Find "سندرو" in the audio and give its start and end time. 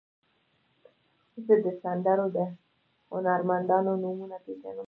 1.81-2.27